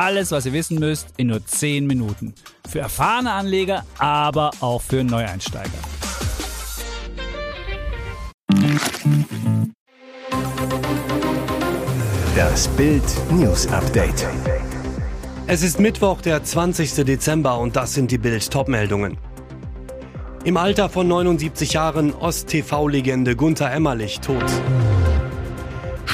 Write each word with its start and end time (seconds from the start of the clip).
Alles, 0.00 0.30
was 0.30 0.46
ihr 0.46 0.54
wissen 0.54 0.78
müsst, 0.78 1.08
in 1.18 1.26
nur 1.26 1.44
10 1.44 1.86
Minuten. 1.86 2.32
Für 2.66 2.78
erfahrene 2.78 3.32
Anleger, 3.32 3.84
aber 3.98 4.50
auch 4.60 4.80
für 4.80 5.04
Neueinsteiger. 5.04 5.68
Das 12.34 12.66
Bild 12.68 13.04
News 13.30 13.66
Update. 13.66 14.26
Es 15.46 15.62
ist 15.62 15.78
Mittwoch, 15.78 16.22
der 16.22 16.42
20. 16.42 17.04
Dezember 17.04 17.58
und 17.58 17.76
das 17.76 17.92
sind 17.92 18.10
die 18.10 18.16
Bild 18.16 18.50
Topmeldungen. 18.50 19.18
Im 20.44 20.56
Alter 20.56 20.88
von 20.88 21.08
79 21.08 21.74
Jahren 21.74 22.14
Ost-TV-Legende 22.14 23.36
Gunther 23.36 23.70
Emmerlich 23.70 24.20
tot. 24.20 24.46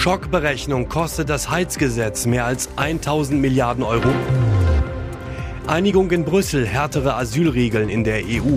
Schockberechnung 0.06 0.88
kostet 0.88 1.28
das 1.28 1.50
Heizgesetz 1.50 2.26
mehr 2.26 2.44
als 2.44 2.68
1000 2.76 3.40
Milliarden 3.40 3.82
Euro. 3.82 4.08
Einigung 5.66 6.12
in 6.12 6.24
Brüssel, 6.24 6.64
härtere 6.64 7.16
Asylregeln 7.16 7.88
in 7.88 8.04
der 8.04 8.22
EU. 8.24 8.56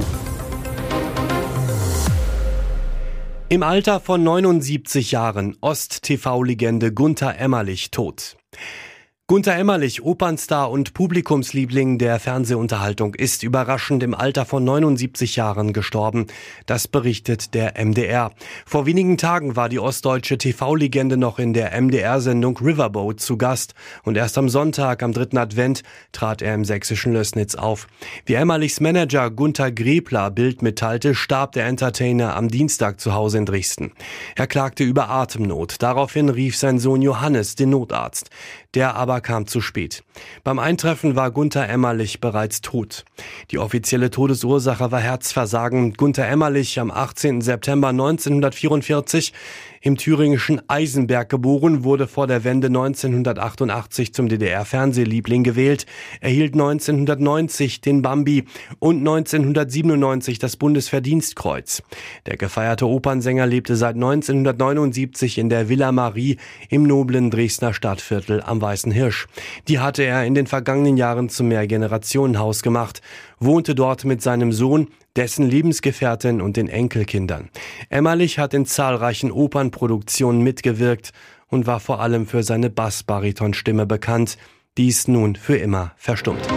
Im 3.50 3.64
Alter 3.64 4.00
von 4.00 4.22
79 4.22 5.12
Jahren 5.12 5.58
Ost-TV-Legende 5.60 6.94
Gunther 6.94 7.40
Emmerlich 7.40 7.90
tot. 7.90 8.38
Gunther 9.30 9.58
Emmerlich, 9.58 10.02
Opernstar 10.02 10.72
und 10.72 10.96
Publikumsliebling 10.96 12.00
der 12.00 12.20
Fernsehunterhaltung, 12.20 13.14
ist 13.14 13.44
überraschend 13.44 14.02
im 14.02 14.16
Alter 14.16 14.44
von 14.44 14.64
79 14.64 15.36
Jahren 15.36 15.72
gestorben. 15.72 16.26
Das 16.66 16.88
berichtet 16.88 17.54
der 17.54 17.76
MDR. 17.78 18.32
Vor 18.66 18.88
wenigen 18.88 19.20
Tagen 19.20 19.56
war 19.56 19.70
die 19.70 19.78
ostdeutsche 19.78 20.40
TV-Legende 20.40 21.16
noch 21.16 21.38
in 21.38 21.54
der 21.54 21.80
MDR-Sendung 21.80 22.58
Riverboat 22.58 23.20
zu 23.20 23.38
Gast 23.38 23.76
und 24.02 24.18
erst 24.18 24.36
am 24.40 24.50
Sonntag, 24.50 25.04
am 25.04 25.14
dritten 25.14 25.38
Advent, 25.38 25.84
trat 26.12 26.42
er 26.42 26.56
im 26.56 26.66
sächsischen 26.66 27.14
Lößnitz 27.14 27.54
auf. 27.54 27.86
Wie 28.26 28.34
Emmerlichs 28.34 28.80
Manager 28.80 29.30
Gunther 29.30 29.72
Grebler 29.72 30.32
Bild 30.32 30.64
mitteilte, 30.64 31.14
starb 31.14 31.52
der 31.52 31.68
Entertainer 31.68 32.36
am 32.36 32.48
Dienstag 32.48 33.00
zu 33.00 33.14
Hause 33.14 33.38
in 33.38 33.46
Dresden. 33.46 33.92
Er 34.36 34.48
klagte 34.48 34.84
über 34.84 35.12
Atemnot. 35.12 35.84
Daraufhin 35.84 36.30
rief 36.30 36.58
sein 36.58 36.80
Sohn 36.80 37.04
Johannes 37.04 37.54
den 37.54 37.70
Notarzt. 37.70 38.32
Der 38.76 38.96
aber 38.96 39.20
kam 39.22 39.48
zu 39.48 39.62
spät. 39.62 40.04
Beim 40.44 40.60
Eintreffen 40.60 41.16
war 41.16 41.32
Gunther 41.32 41.68
Emmerlich 41.68 42.22
bereits 42.22 42.62
tot. 42.62 43.04
Die 43.50 43.58
offizielle 43.58 44.12
Todesursache 44.12 44.92
war 44.92 45.00
Herzversagen. 45.00 45.94
Gunther 45.94 46.28
Emmerlich 46.28 46.80
am 46.80 46.92
18. 46.92 47.42
September 47.42 47.88
1944 47.88 49.34
im 49.82 49.98
thüringischen 49.98 50.62
Eisenberg 50.68 51.30
geboren, 51.30 51.84
wurde 51.84 52.08
vor 52.08 52.28
der 52.28 52.44
Wende 52.44 52.68
1988 52.68 54.14
zum 54.14 54.28
DDR-Fernsehliebling 54.30 55.44
gewählt, 55.44 55.86
erhielt 56.22 56.54
1990 56.54 57.82
den 57.82 58.02
Bambi 58.02 58.46
und 58.80 58.98
1997 59.00 60.40
das 60.40 60.58
Bundesverdienstkreuz. 60.58 61.84
Der 62.26 62.38
gefeierte 62.38 62.88
Opernsänger 62.88 63.48
lebte 63.48 63.76
seit 63.76 63.96
1979 63.96 65.38
in 65.38 65.50
der 65.50 65.70
Villa 65.70 65.92
Marie 65.92 66.38
im 66.70 66.84
noblen 66.84 67.32
Dresdner 67.32 67.74
Stadtviertel 67.74 68.42
am 68.42 68.62
Weißen 68.62 68.92
Hirsch. 68.92 69.28
Die 69.68 69.80
hatte 69.80 70.04
er 70.04 70.26
in 70.26 70.36
den 70.36 70.48
vergangenen 70.48 70.98
Jahren 70.98 71.30
zum 71.30 71.48
Mehrgenerationenhaus 71.48 72.62
gemacht, 72.64 73.02
wohnte 73.40 73.76
dort 73.76 74.06
mit 74.06 74.22
seinem 74.22 74.52
Sohn, 74.52 74.88
dessen 75.16 75.50
Lebensgefährtin 75.50 76.42
und 76.42 76.58
den 76.58 76.70
Enkelkindern. 76.70 77.50
Emmerlich 77.90 78.40
hat 78.40 78.54
in 78.54 78.66
zahlreichen 78.66 79.32
Opernproduktionen 79.32 80.42
mitgewirkt 80.42 81.12
und 81.48 81.68
war 81.68 81.80
vor 81.80 82.00
allem 82.00 82.28
für 82.28 82.44
seine 82.44 82.70
Bassbaritonstimme 82.70 83.86
bekannt, 83.86 84.38
die 84.78 84.88
ist 84.88 85.08
nun 85.08 85.36
für 85.36 85.58
immer 85.58 85.94
verstummt. 85.98 86.48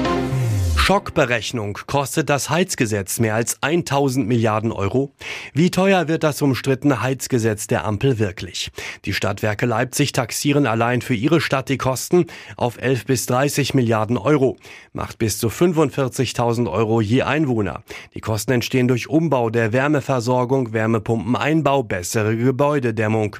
Schockberechnung. 0.84 1.78
Kostet 1.86 2.28
das 2.28 2.50
Heizgesetz 2.50 3.20
mehr 3.20 3.36
als 3.36 3.62
1000 3.62 4.26
Milliarden 4.26 4.72
Euro? 4.72 5.12
Wie 5.54 5.70
teuer 5.70 6.08
wird 6.08 6.24
das 6.24 6.42
umstrittene 6.42 7.00
Heizgesetz 7.00 7.68
der 7.68 7.84
Ampel 7.84 8.18
wirklich? 8.18 8.72
Die 9.04 9.14
Stadtwerke 9.14 9.64
Leipzig 9.64 10.10
taxieren 10.10 10.66
allein 10.66 11.00
für 11.00 11.14
ihre 11.14 11.40
Stadt 11.40 11.68
die 11.68 11.78
Kosten 11.78 12.26
auf 12.56 12.82
11 12.82 13.06
bis 13.06 13.26
30 13.26 13.74
Milliarden 13.74 14.18
Euro. 14.18 14.56
Macht 14.92 15.20
bis 15.20 15.38
zu 15.38 15.50
45.000 15.50 16.68
Euro 16.68 17.00
je 17.00 17.22
Einwohner. 17.22 17.84
Die 18.14 18.20
Kosten 18.20 18.50
entstehen 18.50 18.88
durch 18.88 19.08
Umbau 19.08 19.50
der 19.50 19.72
Wärmeversorgung, 19.72 20.72
Wärmepumpeneinbau, 20.72 21.84
bessere 21.84 22.36
Gebäudedämmung. 22.36 23.36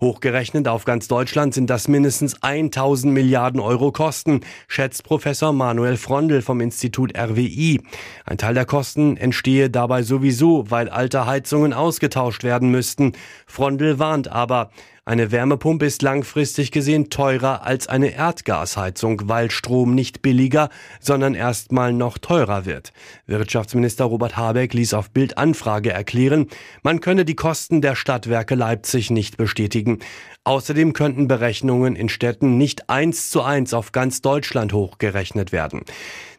Hochgerechnet 0.00 0.66
auf 0.66 0.86
ganz 0.86 1.08
Deutschland 1.08 1.52
sind 1.52 1.68
das 1.68 1.86
mindestens 1.86 2.42
1000 2.42 3.12
Milliarden 3.12 3.60
Euro 3.60 3.92
Kosten, 3.92 4.40
schätzt 4.66 5.04
Professor 5.04 5.52
Manuel 5.52 5.98
Frondel 5.98 6.40
vom 6.40 6.62
Institut 6.62 7.16
RWI. 7.18 7.82
Ein 8.24 8.38
Teil 8.38 8.54
der 8.54 8.64
Kosten 8.64 9.18
entstehe 9.18 9.68
dabei 9.68 10.02
sowieso, 10.02 10.70
weil 10.70 10.88
alte 10.88 11.26
Heizungen 11.26 11.74
ausgetauscht 11.74 12.44
werden 12.44 12.70
müssten. 12.70 13.12
Frondel 13.46 13.98
warnt 13.98 14.28
aber, 14.28 14.70
eine 15.10 15.32
Wärmepumpe 15.32 15.86
ist 15.86 16.02
langfristig 16.02 16.70
gesehen 16.70 17.10
teurer 17.10 17.66
als 17.66 17.88
eine 17.88 18.14
Erdgasheizung, 18.14 19.22
weil 19.24 19.50
Strom 19.50 19.96
nicht 19.96 20.22
billiger, 20.22 20.68
sondern 21.00 21.34
erstmal 21.34 21.92
noch 21.92 22.16
teurer 22.16 22.64
wird. 22.64 22.92
Wirtschaftsminister 23.26 24.04
Robert 24.04 24.36
Habeck 24.36 24.72
ließ 24.72 24.94
auf 24.94 25.10
Bildanfrage 25.10 25.90
erklären, 25.90 26.46
man 26.84 27.00
könne 27.00 27.24
die 27.24 27.34
Kosten 27.34 27.80
der 27.80 27.96
Stadtwerke 27.96 28.54
Leipzig 28.54 29.10
nicht 29.10 29.36
bestätigen. 29.36 29.98
Außerdem 30.44 30.92
könnten 30.92 31.26
Berechnungen 31.26 31.96
in 31.96 32.08
Städten 32.08 32.56
nicht 32.56 32.88
eins 32.88 33.30
zu 33.30 33.42
eins 33.42 33.74
auf 33.74 33.90
ganz 33.90 34.22
Deutschland 34.22 34.72
hochgerechnet 34.72 35.50
werden. 35.50 35.82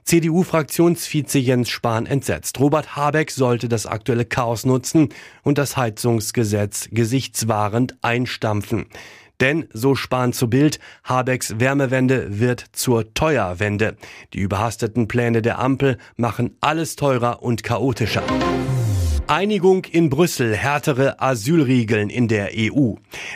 CDU-Fraktionsvize 0.03 1.39
Jens 1.39 1.69
Spahn 1.69 2.05
entsetzt. 2.05 2.59
Robert 2.59 2.95
Habeck 2.95 3.31
sollte 3.31 3.69
das 3.69 3.85
aktuelle 3.85 4.25
Chaos 4.25 4.65
nutzen 4.65 5.09
und 5.43 5.57
das 5.57 5.77
Heizungsgesetz 5.77 6.89
gesichtswahrend 6.91 7.95
einstampfen. 8.01 8.87
Denn, 9.41 9.67
so 9.73 9.95
Spahn 9.95 10.33
zu 10.33 10.49
Bild, 10.49 10.79
Habecks 11.03 11.59
Wärmewende 11.59 12.39
wird 12.39 12.63
zur 12.73 13.13
Teuerwende. 13.15 13.97
Die 14.33 14.39
überhasteten 14.39 15.07
Pläne 15.07 15.41
der 15.41 15.57
Ampel 15.57 15.97
machen 16.15 16.55
alles 16.61 16.95
teurer 16.95 17.41
und 17.41 17.63
chaotischer. 17.63 18.23
Einigung 19.31 19.85
in 19.85 20.09
Brüssel, 20.09 20.57
härtere 20.57 21.21
Asylregeln 21.21 22.09
in 22.09 22.27
der 22.27 22.49
EU. 22.53 22.95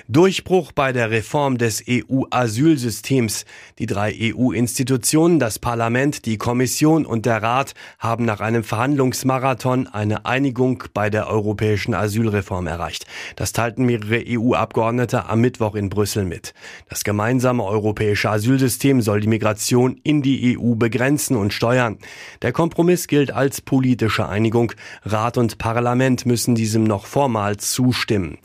Durchbruch 0.10 0.74
bei 0.74 0.92
der 0.92 1.10
Reform 1.10 1.58
des 1.58 1.86
EU-Asylsystems. 1.88 3.46
Die 3.80 3.86
drei 3.86 4.14
EU-Institutionen, 4.14 5.40
das 5.40 5.58
Parlament, 5.58 6.26
die 6.26 6.38
Kommission 6.38 7.06
und 7.06 7.26
der 7.26 7.42
Rat 7.42 7.76
haben 7.98 8.26
nach 8.26 8.42
einem 8.42 8.66
Verhandlungsmarathon 8.66 9.88
eine 9.88 10.26
Einigung 10.26 10.84
bei 10.94 11.10
der 11.10 11.30
europäischen 11.30 11.94
Asylreform 11.94 12.68
erreicht. 12.68 13.06
Das 13.38 13.54
teilten 13.54 13.86
mehrere 13.86 14.22
EU-Abgeordnete 14.28 15.30
am 15.30 15.40
Mittwoch 15.40 15.76
in 15.76 15.88
Brüssel 15.88 16.26
mit. 16.26 16.54
Das 16.90 17.06
gemeinsame 17.06 17.64
europäische 17.64 18.30
Asylsystem 18.30 19.02
soll 19.02 19.22
die 19.22 19.30
Migration 19.30 19.98
in 20.04 20.22
die 20.22 20.60
EU 20.60 20.76
begrenzen 20.76 21.38
und 21.38 21.54
steuern. 21.54 22.00
Der 22.42 22.52
Kompromiss 22.52 23.08
gilt 23.08 23.32
als 23.32 23.62
politische 23.62 24.28
Einigung. 24.28 24.74
Rat 25.06 25.38
und 25.38 25.58
Parlament 25.58 25.85
Parlament 25.86 26.26
müssen 26.26 26.56
diesem 26.56 26.84
noch 26.84 27.06
formal 27.06 27.58
zustimmen. 27.58 28.40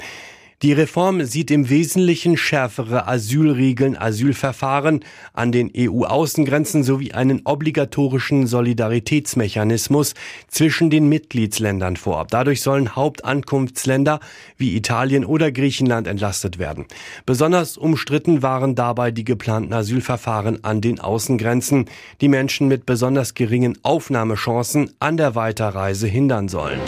Die 0.62 0.75
Reform 0.75 1.25
sieht 1.25 1.50
im 1.50 1.70
Wesentlichen 1.70 2.37
schärfere 2.37 3.08
Asylregeln, 3.08 3.96
Asylverfahren 3.96 5.02
an 5.32 5.52
den 5.52 5.72
EU-Außengrenzen 5.75 6.84
sowie 6.84 7.12
einen 7.12 7.40
obligatorischen 7.46 8.46
Solidaritätsmechanismus 8.46 10.12
zwischen 10.48 10.90
den 10.90 11.08
Mitgliedsländern 11.08 11.96
vor. 11.96 12.26
Dadurch 12.28 12.60
sollen 12.60 12.94
Hauptankunftsländer 12.94 14.20
wie 14.58 14.76
Italien 14.76 15.25
oder 15.25 15.50
Griechenland 15.50 16.06
entlastet 16.06 16.58
werden. 16.58 16.84
Besonders 17.25 17.78
umstritten 17.78 18.43
waren 18.43 18.75
dabei 18.75 19.12
die 19.12 19.25
geplanten 19.25 19.72
Asylverfahren 19.72 20.62
an 20.62 20.82
den 20.82 21.00
Außengrenzen, 21.00 21.86
die 22.20 22.28
Menschen 22.28 22.69
mit 22.69 22.84
besonders 22.84 23.32
geringen 23.32 23.78
Aufnahmechancen 23.82 24.90
an 24.98 25.16
der 25.16 25.34
Weiterreise 25.36 26.06
hindern 26.06 26.48
sollen. 26.48 26.81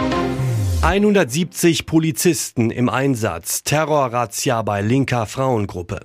170 0.82 1.86
Polizisten 1.86 2.72
im 2.72 2.88
Einsatz. 2.88 3.62
Terrorrazzia 3.62 4.62
bei 4.62 4.82
linker 4.82 5.26
Frauengruppe. 5.26 6.00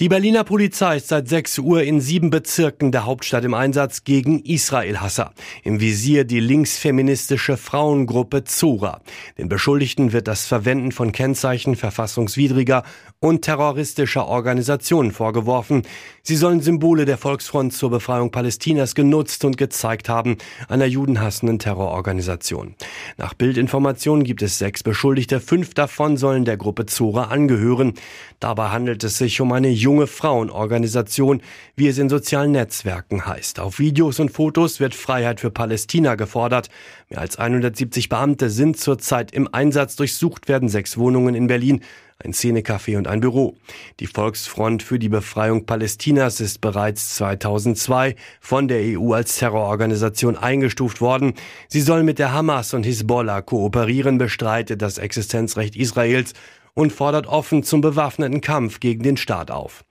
Die 0.00 0.08
Berliner 0.08 0.42
Polizei 0.42 0.96
ist 0.96 1.06
seit 1.06 1.28
6 1.28 1.60
Uhr 1.60 1.84
in 1.84 2.00
sieben 2.00 2.30
Bezirken 2.30 2.90
der 2.90 3.06
Hauptstadt 3.06 3.44
im 3.44 3.54
Einsatz 3.54 4.02
gegen 4.02 4.40
Israel-Hasser. 4.40 5.32
Im 5.62 5.78
Visier 5.80 6.24
die 6.24 6.40
linksfeministische 6.40 7.56
Frauengruppe 7.56 8.42
Zora. 8.42 9.02
Den 9.38 9.48
Beschuldigten 9.48 10.12
wird 10.12 10.26
das 10.26 10.46
Verwenden 10.46 10.90
von 10.90 11.12
Kennzeichen 11.12 11.76
verfassungswidriger 11.76 12.82
und 13.20 13.42
terroristischer 13.42 14.26
Organisationen 14.26 15.12
vorgeworfen. 15.12 15.82
Sie 16.24 16.34
sollen 16.34 16.60
Symbole 16.60 17.04
der 17.04 17.16
Volksfront 17.16 17.72
zur 17.72 17.90
Befreiung 17.90 18.32
Palästinas 18.32 18.96
genutzt 18.96 19.44
und 19.44 19.56
gezeigt 19.56 20.08
haben, 20.08 20.38
einer 20.68 20.86
judenhassenden 20.86 21.60
Terrororganisation. 21.60 22.74
Nach 23.16 23.34
Bildinformationen 23.34 24.24
gibt 24.24 24.42
es 24.42 24.58
sechs 24.58 24.82
Beschuldigte, 24.82 25.38
fünf 25.38 25.72
davon 25.74 26.16
sollen 26.16 26.44
der 26.44 26.56
Gruppe 26.56 26.86
Zora 26.86 27.26
angehören. 27.26 27.94
Dabei 28.40 28.70
handelt 28.70 29.04
es 29.04 29.18
sich 29.18 29.40
um 29.40 29.52
eine 29.52 29.68
junge 29.84 30.06
Frauenorganisation, 30.06 31.42
wie 31.76 31.88
es 31.88 31.98
in 31.98 32.08
sozialen 32.08 32.52
Netzwerken 32.52 33.26
heißt. 33.26 33.60
Auf 33.60 33.78
Videos 33.78 34.18
und 34.18 34.30
Fotos 34.30 34.80
wird 34.80 34.94
Freiheit 34.94 35.40
für 35.40 35.50
Palästina 35.50 36.14
gefordert. 36.14 36.70
Mehr 37.10 37.20
als 37.20 37.38
170 37.38 38.08
Beamte 38.08 38.50
sind 38.50 38.78
zurzeit 38.78 39.30
im 39.32 39.48
Einsatz. 39.52 39.94
Durchsucht 39.96 40.48
werden 40.48 40.68
sechs 40.68 40.96
Wohnungen 40.96 41.34
in 41.34 41.46
Berlin 41.46 41.82
ein 42.24 42.32
Szenecafé 42.32 42.96
und 42.96 43.08
ein 43.08 43.20
Büro. 43.20 43.56
Die 44.00 44.06
Volksfront 44.06 44.82
für 44.82 44.98
die 44.98 45.08
Befreiung 45.08 45.66
Palästinas 45.66 46.40
ist 46.40 46.60
bereits 46.60 47.16
2002 47.16 48.14
von 48.40 48.68
der 48.68 48.98
EU 48.98 49.12
als 49.12 49.36
Terrororganisation 49.36 50.36
eingestuft 50.36 51.00
worden. 51.00 51.34
Sie 51.68 51.80
soll 51.80 52.04
mit 52.04 52.18
der 52.18 52.32
Hamas 52.32 52.72
und 52.72 52.84
Hisbollah 52.84 53.42
kooperieren, 53.42 54.16
bestreitet 54.16 54.80
das 54.80 54.98
Existenzrecht 54.98 55.76
Israels 55.76 56.32
und 56.74 56.92
fordert 56.92 57.26
offen 57.26 57.62
zum 57.62 57.80
bewaffneten 57.80 58.40
Kampf 58.40 58.80
gegen 58.80 59.02
den 59.02 59.16
Staat 59.16 59.50
auf. 59.50 59.84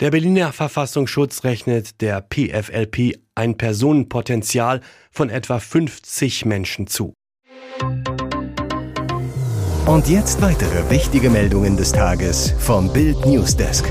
Der 0.00 0.10
Berliner 0.10 0.52
Verfassungsschutz 0.52 1.44
rechnet 1.44 2.00
der 2.00 2.20
PFLP 2.22 3.18
ein 3.34 3.56
Personenpotenzial 3.56 4.80
von 5.10 5.30
etwa 5.30 5.58
50 5.58 6.44
Menschen 6.44 6.86
zu. 6.86 7.14
Und 9.86 10.08
jetzt 10.08 10.40
weitere 10.40 10.90
wichtige 10.90 11.30
Meldungen 11.30 11.76
des 11.76 11.92
Tages 11.92 12.54
vom 12.58 12.92
Bild 12.92 13.26
Newsdesk. 13.26 13.84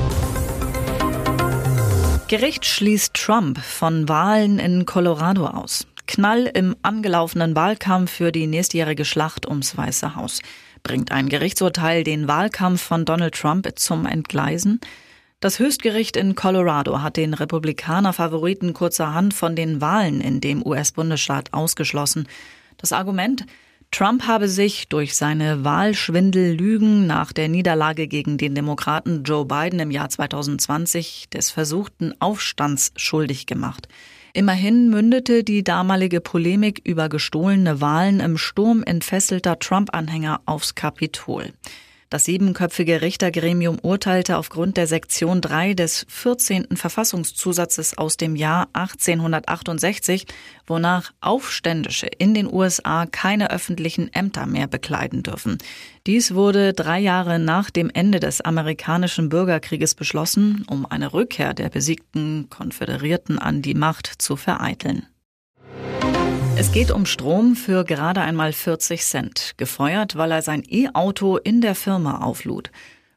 Gericht 2.28 2.66
schließt 2.66 3.14
Trump 3.14 3.60
von 3.60 4.08
Wahlen 4.08 4.58
in 4.58 4.86
Colorado 4.86 5.48
aus. 5.48 5.86
Knall 6.12 6.52
im 6.54 6.76
angelaufenen 6.82 7.56
Wahlkampf 7.56 8.12
für 8.12 8.34
die 8.34 8.46
nächstjährige 8.46 9.06
Schlacht 9.06 9.48
ums 9.48 9.78
Weiße 9.78 10.14
Haus. 10.18 10.42
Bringt 10.84 11.14
ein 11.14 11.30
Gerichtsurteil 11.30 12.04
den 12.04 12.28
Wahlkampf 12.28 12.82
von 12.82 13.06
Donald 13.06 13.34
Trump 13.34 13.72
zum 13.80 14.06
Entgleisen? 14.06 14.82
Das 15.40 15.58
Höchstgericht 15.58 16.18
in 16.18 16.36
Colorado 16.36 17.02
hat 17.02 17.16
den 17.16 17.34
Republikaner-Favoriten 17.34 18.74
kurzerhand 18.74 19.34
von 19.34 19.56
den 19.56 19.80
Wahlen 19.80 20.20
in 20.20 20.42
dem 20.42 20.68
US-Bundesstaat 20.68 21.54
ausgeschlossen. 21.54 22.28
Das 22.76 22.92
Argument, 22.92 23.46
Trump 23.92 24.26
habe 24.26 24.48
sich 24.48 24.88
durch 24.88 25.18
seine 25.18 25.66
Wahlschwindellügen 25.66 27.08
nach 27.08 27.34
der 27.34 27.50
Niederlage 27.50 28.08
gegen 28.08 28.38
den 28.38 28.56
Demokraten 28.56 29.24
Joe 29.24 29.46
Biden 29.46 29.82
im 29.82 29.92
Jahr 29.92 30.08
2020 30.08 31.28
des 31.30 31.52
versuchten 31.52 32.14
Aufstands 32.22 32.94
schuldig 32.96 33.48
gemacht. 33.48 33.90
Immerhin 34.34 34.90
mündete 34.90 35.44
die 35.44 35.62
damalige 35.62 36.22
Polemik 36.22 36.82
über 36.86 37.10
gestohlene 37.10 37.82
Wahlen 37.82 38.22
im 38.22 38.38
Sturm 38.38 38.82
entfesselter 38.82 39.60
Trump-Anhänger 39.60 40.40
aufs 40.46 40.74
Kapitol. 40.74 41.52
Das 42.12 42.26
siebenköpfige 42.26 43.02
Richtergremium 43.02 43.80
urteilte 43.82 44.36
aufgrund 44.36 44.76
der 44.76 44.86
Sektion 44.86 45.40
3 45.40 45.76
des 45.76 46.06
14. 46.10 46.76
Verfassungszusatzes 46.76 47.98
aus 47.98 48.18
dem 48.18 48.36
Jahr 48.36 48.68
1868, 48.74 50.26
wonach 50.68 51.14
Aufständische 51.22 52.08
in 52.08 52.34
den 52.34 52.52
USA 52.52 53.06
keine 53.06 53.50
öffentlichen 53.50 54.14
Ämter 54.14 54.46
mehr 54.46 54.68
bekleiden 54.68 55.24
dürfen. 55.24 55.58
Dies 56.06 56.34
wurde 56.34 56.74
drei 56.74 57.00
Jahre 57.00 57.40
nach 57.40 57.70
dem 57.70 57.90
Ende 57.90 58.20
des 58.20 58.42
amerikanischen 58.42 59.30
Bürgerkrieges 59.30 59.96
beschlossen, 59.96 60.66
um 60.68 60.86
eine 60.86 61.14
Rückkehr 61.14 61.54
der 61.54 61.70
besiegten 61.70 62.50
Konföderierten 62.50 63.40
an 63.40 63.62
die 63.62 63.74
Macht 63.74 64.22
zu 64.22 64.36
vereiteln. 64.36 65.08
Es 66.62 66.72
geht 66.72 66.92
um 66.92 67.08
Strom 67.08 67.56
für 67.56 67.84
gerade 67.84 68.22
einmal 68.22 68.54
40 68.54 69.04
Cent, 69.04 69.54
gefeuert, 69.58 70.16
weil 70.16 70.30
er 70.30 70.44
sein 70.44 70.62
E-Auto 70.70 71.38
in 71.38 71.60
der 71.60 71.74
Firma 71.74 72.20
auflud. 72.20 72.70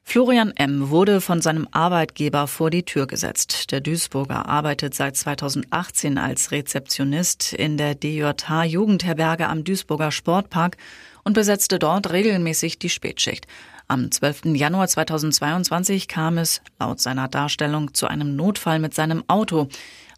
Florian 0.03 0.51
M. 0.57 0.89
wurde 0.89 1.21
von 1.21 1.43
seinem 1.43 1.69
Arbeitgeber 1.71 2.47
vor 2.47 2.71
die 2.71 2.85
Tür 2.85 3.07
gesetzt. 3.07 3.71
Der 3.71 3.83
Duisburger 3.83 4.47
arbeitet 4.49 4.95
seit 4.95 5.19
2018 5.19 6.17
als 6.17 6.53
Rezeptionist 6.53 7.53
in 7.53 7.77
der 7.77 7.95
DJH 7.95 8.65
Jugendherberge 8.65 9.47
am 9.47 9.63
Duisburger 9.63 10.11
Sportpark 10.11 10.79
und 11.23 11.35
besetzte 11.35 11.79
dort 11.79 12.11
regelmäßig 12.11 12.79
die 12.79 12.89
Spätschicht. 12.89 13.47
Am 13.89 14.11
12. 14.11 14.55
Januar 14.55 14.89
2022 14.89 16.09
kam 16.09 16.39
es, 16.39 16.63
laut 16.81 16.99
seiner 16.99 17.29
Darstellung, 17.29 17.93
zu 17.93 18.07
einem 18.07 18.37
Notfall 18.37 18.79
mit 18.79 18.95
seinem 18.95 19.23
Auto. 19.29 19.69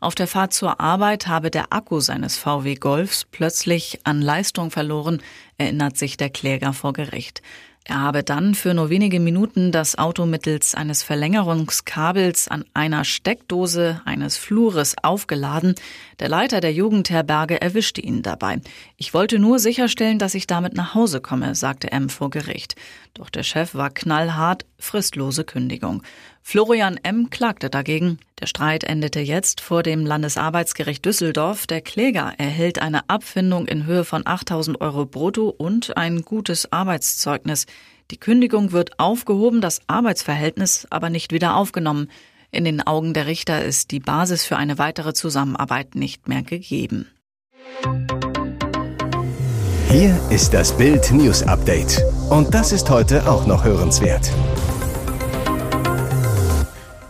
Auf 0.01 0.15
der 0.15 0.27
Fahrt 0.27 0.53
zur 0.53 0.81
Arbeit 0.81 1.27
habe 1.27 1.51
der 1.51 1.73
Akku 1.73 2.01
seines 2.01 2.37
VW 2.37 2.75
Golfs 2.75 3.25
plötzlich 3.31 4.01
an 4.05 4.21
Leistung 4.21 4.71
verloren, 4.71 5.23
erinnert 5.57 5.97
sich 5.97 6.17
der 6.17 6.31
Kläger 6.31 6.73
vor 6.73 6.93
Gericht. 6.93 7.43
Er 7.89 8.01
habe 8.01 8.25
dann 8.25 8.57
für 8.57 8.75
nur 8.75 8.91
wenige 8.91 9.21
Minuten 9.21 9.71
das 9.71 9.97
Auto 9.97 10.27
mittels 10.27 10.75
eines 10.75 11.05
Verlängerungskabels 11.05 12.49
an 12.49 12.65
einer 12.75 13.05
Steckdose 13.05 14.03
eines 14.05 14.37
Flures 14.37 14.97
aufgeladen. 15.05 15.77
Der 16.19 16.29
Leiter 16.29 16.61
der 16.61 16.73
Jugendherberge 16.73 17.61
erwischte 17.61 18.01
ihn 18.01 18.23
dabei. 18.23 18.61
Ich 18.97 19.15
wollte 19.15 19.39
nur 19.39 19.61
sicherstellen, 19.61 20.19
dass 20.19 20.35
ich 20.35 20.49
damit 20.49 20.75
nach 20.75 20.95
Hause 20.95 21.21
komme, 21.21 21.55
sagte 21.55 21.93
M 21.93 22.09
vor 22.09 22.31
Gericht. 22.31 22.75
Doch 23.17 23.31
der 23.31 23.45
Chef 23.45 23.75
war 23.75 23.89
knallhart, 23.89 24.67
fristlose 24.79 25.45
Kündigung. 25.45 26.03
Florian 26.43 27.01
M. 27.03 27.31
klagte 27.31 27.71
dagegen. 27.71 28.19
Der 28.41 28.47
Streit 28.47 28.85
endete 28.85 29.21
jetzt 29.21 29.63
vor 29.63 29.83
dem 29.83 30.05
Landesarbeitsgericht 30.05 31.03
Düsseldorf. 31.03 31.67
Der 31.67 31.81
Kläger 31.81 32.35
erhält 32.37 32.79
eine 32.79 33.09
Abfindung 33.09 33.67
in 33.67 33.87
Höhe 33.87 34.05
von 34.05 34.27
8000 34.27 34.83
Euro 34.83 35.07
brutto 35.07 35.49
und 35.49 35.97
ein 35.97 36.23
gutes 36.23 36.71
Arbeitszeugnis. 36.71 37.65
Die 38.11 38.19
Kündigung 38.19 38.73
wird 38.73 38.99
aufgehoben, 38.99 39.63
das 39.63 39.81
Arbeitsverhältnis 39.87 40.87
aber 40.91 41.09
nicht 41.09 41.33
wieder 41.33 41.57
aufgenommen. 41.57 42.11
In 42.51 42.65
den 42.65 42.87
Augen 42.87 43.15
der 43.15 43.27
Richter 43.27 43.65
ist 43.65 43.93
die 43.93 44.01
Basis 44.01 44.45
für 44.45 44.59
eine 44.59 44.77
weitere 44.77 45.15
Zusammenarbeit 45.15 45.95
nicht 45.95 46.29
mehr 46.29 46.43
gegeben. 46.43 47.07
Hier 49.89 50.21
ist 50.29 50.53
das 50.53 50.77
Bild 50.77 51.11
News 51.13 51.43
Update. 51.43 52.03
Und 52.31 52.55
das 52.55 52.73
ist 52.73 52.91
heute 52.91 53.31
auch 53.31 53.47
noch 53.47 53.63
hörenswert. 53.63 54.33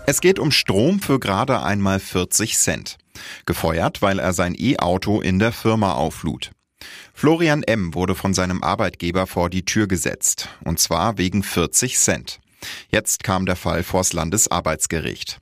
Es 0.04 0.20
geht 0.20 0.38
um 0.38 0.50
Strom 0.50 1.00
für 1.00 1.18
gerade 1.18 1.62
einmal 1.62 2.00
40 2.00 2.58
Cent. 2.58 2.98
Gefeuert, 3.46 4.02
weil 4.02 4.18
er 4.18 4.34
sein 4.34 4.54
E-Auto 4.56 5.22
in 5.22 5.38
der 5.38 5.52
Firma 5.52 5.94
auflud. 5.94 6.50
Florian 7.14 7.62
M. 7.62 7.94
wurde 7.94 8.14
von 8.14 8.34
seinem 8.34 8.62
Arbeitgeber 8.62 9.26
vor 9.26 9.48
die 9.48 9.64
Tür 9.64 9.88
gesetzt. 9.88 10.50
Und 10.64 10.78
zwar 10.78 11.16
wegen 11.16 11.42
40 11.42 11.98
Cent. 11.98 12.38
Jetzt 12.90 13.24
kam 13.24 13.46
der 13.46 13.56
Fall 13.56 13.84
vors 13.84 14.12
Landesarbeitsgericht. 14.12 15.38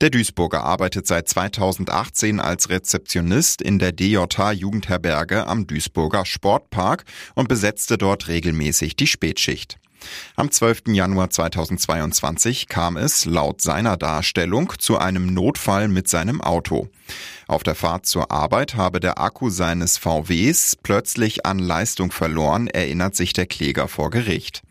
Der 0.00 0.10
Duisburger 0.10 0.64
arbeitet 0.64 1.06
seit 1.06 1.28
2018 1.28 2.40
als 2.40 2.68
Rezeptionist 2.68 3.62
in 3.62 3.78
der 3.78 3.92
DJH 3.92 4.52
Jugendherberge 4.52 5.46
am 5.46 5.66
Duisburger 5.66 6.24
Sportpark 6.24 7.04
und 7.34 7.48
besetzte 7.48 7.98
dort 7.98 8.28
regelmäßig 8.28 8.96
die 8.96 9.06
Spätschicht. 9.06 9.78
Am 10.36 10.50
12. 10.50 10.88
Januar 10.88 11.30
2022 11.30 12.68
kam 12.68 12.96
es, 12.96 13.24
laut 13.24 13.60
seiner 13.60 13.96
Darstellung, 13.96 14.72
zu 14.78 14.98
einem 14.98 15.26
Notfall 15.34 15.88
mit 15.88 16.08
seinem 16.08 16.40
Auto. 16.40 16.88
Auf 17.46 17.62
der 17.62 17.74
Fahrt 17.74 18.06
zur 18.06 18.30
Arbeit 18.30 18.74
habe 18.74 19.00
der 19.00 19.18
Akku 19.18 19.50
seines 19.50 19.98
VWs 19.98 20.76
plötzlich 20.82 21.46
an 21.46 21.58
Leistung 21.58 22.12
verloren, 22.12 22.68
erinnert 22.68 23.16
sich 23.16 23.32
der 23.32 23.46
Kläger 23.46 23.88
vor 23.88 24.10
Gericht. 24.10 24.62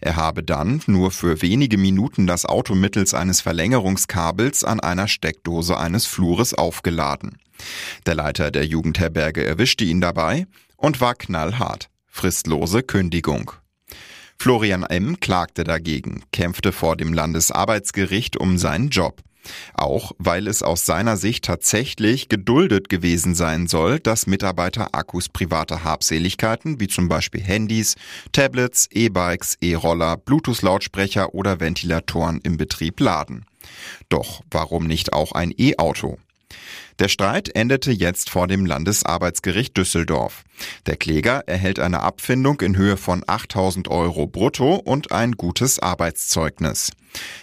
Er 0.00 0.16
habe 0.16 0.42
dann 0.42 0.82
nur 0.86 1.10
für 1.10 1.42
wenige 1.42 1.78
Minuten 1.78 2.26
das 2.26 2.44
Auto 2.44 2.74
mittels 2.74 3.14
eines 3.14 3.40
Verlängerungskabels 3.40 4.64
an 4.64 4.80
einer 4.80 5.08
Steckdose 5.08 5.76
eines 5.78 6.06
Flures 6.06 6.54
aufgeladen. 6.54 7.38
Der 8.06 8.14
Leiter 8.14 8.50
der 8.50 8.66
Jugendherberge 8.66 9.44
erwischte 9.44 9.84
ihn 9.84 10.00
dabei 10.00 10.46
und 10.76 11.00
war 11.00 11.14
knallhart. 11.14 11.88
Fristlose 12.06 12.82
Kündigung. 12.82 13.52
Florian 14.38 14.82
M. 14.82 15.18
klagte 15.20 15.64
dagegen, 15.64 16.22
kämpfte 16.32 16.72
vor 16.72 16.96
dem 16.96 17.12
Landesarbeitsgericht 17.12 18.36
um 18.36 18.58
seinen 18.58 18.90
Job. 18.90 19.22
Auch 19.74 20.12
weil 20.18 20.46
es 20.46 20.62
aus 20.62 20.86
seiner 20.86 21.16
Sicht 21.16 21.44
tatsächlich 21.44 22.28
geduldet 22.28 22.88
gewesen 22.88 23.34
sein 23.34 23.66
soll, 23.66 24.00
dass 24.00 24.26
Mitarbeiter 24.26 24.94
Akkus 24.94 25.28
privater 25.28 25.84
Habseligkeiten 25.84 26.80
wie 26.80 26.88
zum 26.88 27.08
Beispiel 27.08 27.42
Handys, 27.42 27.96
Tablets, 28.32 28.88
E-Bikes, 28.90 29.56
E-Roller, 29.60 30.16
Bluetooth-Lautsprecher 30.16 31.34
oder 31.34 31.60
Ventilatoren 31.60 32.40
im 32.42 32.56
Betrieb 32.56 33.00
laden. 33.00 33.44
Doch 34.08 34.42
warum 34.50 34.86
nicht 34.86 35.12
auch 35.12 35.32
ein 35.32 35.52
E-Auto? 35.56 36.18
Der 36.98 37.08
Streit 37.08 37.54
endete 37.54 37.92
jetzt 37.92 38.30
vor 38.30 38.46
dem 38.46 38.64
Landesarbeitsgericht 38.64 39.76
Düsseldorf. 39.76 40.44
Der 40.86 40.96
Kläger 40.96 41.42
erhält 41.46 41.78
eine 41.78 42.00
Abfindung 42.00 42.60
in 42.62 42.76
Höhe 42.76 42.96
von 42.96 43.22
8000 43.26 43.88
Euro 43.88 44.26
brutto 44.26 44.76
und 44.76 45.12
ein 45.12 45.32
gutes 45.32 45.78
Arbeitszeugnis. 45.78 46.92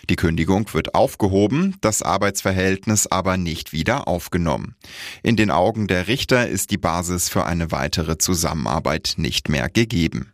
Die 0.10 0.16
Kündigung 0.16 0.74
wird 0.74 0.96
aufgehoben, 0.96 1.76
das 1.82 2.02
Arbeitsverhältnis 2.02 3.08
aber 3.08 3.38
nicht 3.38 3.74
wieder 3.74 4.08
aufgenommen. 4.08 4.76
In 5.22 5.36
den 5.36 5.52
Augen 5.52 5.88
der 5.88 6.08
Richter 6.08 6.48
ist 6.48 6.72
die 6.72 6.78
Basis 6.78 7.30
für 7.30 7.46
eine 7.46 7.72
weitere 7.72 8.18
Zusammenarbeit 8.18 9.16
nicht 9.18 9.50
mehr 9.50 9.70
gegeben. 9.70 10.34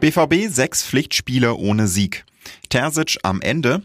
BVB 0.00 0.48
sechs 0.48 0.82
Pflichtspiele 0.82 1.54
ohne 1.54 1.86
Sieg. 1.86 2.24
Terzic 2.70 3.18
am 3.22 3.42
Ende. 3.42 3.82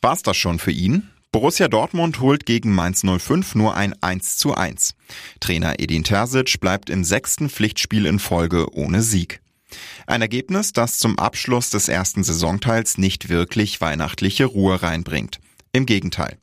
War's 0.00 0.22
das 0.22 0.38
schon 0.38 0.58
für 0.58 0.70
ihn? 0.70 1.10
Borussia 1.34 1.66
Dortmund 1.66 2.20
holt 2.20 2.46
gegen 2.46 2.72
Mainz 2.72 3.02
05 3.04 3.56
nur 3.56 3.74
ein 3.74 4.00
1 4.00 4.36
zu 4.36 4.54
1. 4.54 4.94
Trainer 5.40 5.80
Edin 5.80 6.04
Terzic 6.04 6.60
bleibt 6.60 6.90
im 6.90 7.02
sechsten 7.02 7.50
Pflichtspiel 7.50 8.06
in 8.06 8.20
Folge 8.20 8.72
ohne 8.72 9.02
Sieg. 9.02 9.40
Ein 10.06 10.22
Ergebnis, 10.22 10.72
das 10.72 11.00
zum 11.00 11.18
Abschluss 11.18 11.70
des 11.70 11.88
ersten 11.88 12.22
Saisonteils 12.22 12.98
nicht 12.98 13.30
wirklich 13.30 13.80
weihnachtliche 13.80 14.44
Ruhe 14.44 14.80
reinbringt. 14.80 15.40
Im 15.72 15.86
Gegenteil. 15.86 16.38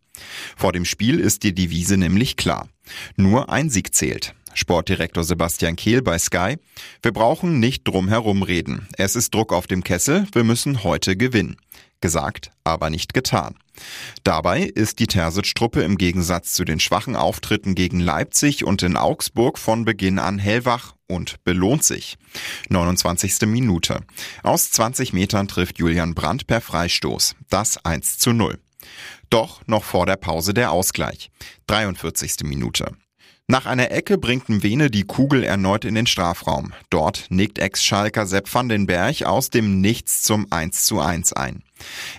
Vor 0.58 0.74
dem 0.74 0.84
Spiel 0.84 1.22
ist 1.22 1.44
die 1.44 1.56
Devise 1.56 1.96
nämlich 1.96 2.36
klar. 2.36 2.68
Nur 3.16 3.50
ein 3.50 3.70
Sieg 3.70 3.96
zählt. 3.96 4.36
Sportdirektor 4.54 5.24
Sebastian 5.24 5.76
Kehl 5.76 6.02
bei 6.02 6.18
Sky. 6.18 6.58
Wir 7.02 7.12
brauchen 7.12 7.60
nicht 7.60 7.88
drum 7.88 8.08
herum 8.08 8.44
reden. 8.44 8.88
Es 8.98 9.16
ist 9.16 9.34
Druck 9.34 9.54
auf 9.54 9.68
dem 9.68 9.84
Kessel. 9.84 10.28
Wir 10.34 10.44
müssen 10.44 10.84
heute 10.84 11.16
gewinnen. 11.16 11.58
Gesagt, 12.02 12.50
aber 12.64 12.90
nicht 12.90 13.14
getan. 13.14 13.56
Dabei 14.24 14.64
ist 14.64 15.00
die 15.00 15.08
Terzic-Truppe 15.08 15.84
im 15.84 15.98
Gegensatz 15.98 16.54
zu 16.54 16.66
den 16.66 16.80
schwachen 16.80 17.16
Auftritten 17.16 17.76
gegen 17.76 18.00
Leipzig 18.00 18.66
und 18.66 18.82
in 18.82 18.98
Augsburg 18.98 19.60
von 19.60 19.86
Beginn 19.86 20.18
an 20.18 20.40
hellwach 20.40 20.96
und 21.08 21.44
belohnt 21.44 21.84
sich. 21.84 22.18
29. 22.70 23.42
Minute. 23.42 24.02
Aus 24.42 24.72
20 24.72 25.14
Metern 25.14 25.48
trifft 25.48 25.78
Julian 25.78 26.16
Brandt 26.16 26.48
per 26.48 26.62
Freistoß. 26.62 27.36
Das 27.50 27.86
1 27.86 28.18
zu 28.18 28.34
0. 28.34 28.60
Doch 29.30 29.62
noch 29.68 29.84
vor 29.84 30.06
der 30.06 30.18
Pause 30.18 30.54
der 30.54 30.72
Ausgleich. 30.72 31.30
43. 31.68 32.44
Minute. 32.44 32.96
Nach 33.48 33.66
einer 33.66 33.92
Ecke 33.92 34.18
bringt 34.18 34.48
Mwene 34.48 34.90
die 34.90 35.04
Kugel 35.04 35.44
erneut 35.44 35.84
in 35.84 35.96
den 35.96 36.08
Strafraum. 36.08 36.72
Dort 36.90 37.26
nickt 37.30 37.60
Ex-Schalker 37.60 38.26
Sepp 38.26 38.54
van 38.54 38.70
den 38.70 38.86
Berg 38.86 39.24
aus 39.24 39.50
dem 39.50 39.82
Nichts 39.82 40.22
zum 40.22 40.48
1 40.52 40.86
zu 40.86 41.02
1 41.02 41.34
ein. 41.34 41.64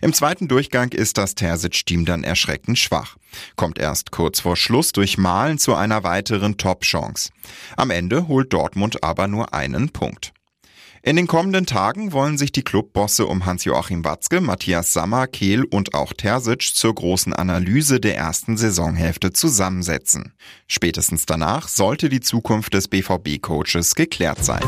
Im 0.03 0.13
zweiten 0.13 0.49
Durchgang 0.49 0.93
ist 0.93 1.17
das 1.19 1.35
Terzic-Team 1.35 2.05
dann 2.05 2.25
erschreckend 2.25 2.79
schwach. 2.79 3.17
Kommt 3.57 3.79
erst 3.79 4.11
kurz 4.11 4.41
vor 4.41 4.57
Schluss 4.57 4.93
durch 4.93 5.17
Malen 5.17 5.59
zu 5.59 5.75
einer 5.75 6.05
weiteren 6.05 6.59
Top-Chance. 6.59 7.31
Am 7.77 7.91
Ende 7.91 8.29
holt 8.29 8.53
Dortmund 8.53 9.03
aber 9.03 9.27
nur 9.27 9.55
einen 9.55 9.89
Punkt. 9.89 10.33
In 11.05 11.17
den 11.17 11.27
kommenden 11.27 11.67
Tagen 11.67 12.13
wollen 12.13 12.39
sich 12.39 12.53
die 12.53 12.63
Clubbosse 12.63 13.27
um 13.27 13.45
Hans-Joachim 13.45 14.05
Watzke, 14.05 14.41
Matthias 14.41 14.93
Sammer, 14.93 15.27
Kehl 15.27 15.65
und 15.65 15.95
auch 15.95 16.13
Terzic 16.13 16.63
zur 16.63 16.95
großen 16.95 17.33
Analyse 17.33 17.99
der 17.99 18.17
ersten 18.17 18.57
Saisonhälfte 18.57 19.33
zusammensetzen. 19.33 20.33
Spätestens 20.69 21.27
danach 21.27 21.67
sollte 21.67 22.09
die 22.09 22.21
Zukunft 22.21 22.75
des 22.75 22.87
BVB-Coaches 22.87 23.97
geklärt 23.97 24.45
sein. 24.45 24.63